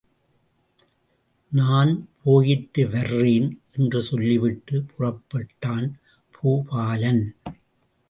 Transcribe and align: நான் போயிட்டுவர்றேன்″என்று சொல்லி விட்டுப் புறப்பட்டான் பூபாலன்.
நான் 1.51 2.07
போயிட்டுவர்றேன்″என்று 2.25 4.01
சொல்லி 4.01 4.37
விட்டுப் 4.37 4.89
புறப்பட்டான் 4.97 5.91
பூபாலன். 6.33 7.23